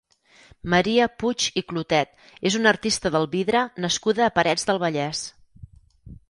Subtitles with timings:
[0.73, 2.15] Maria Puig i Clotet
[2.51, 5.23] és una artista del vidre nascuda a Parets del Vallès.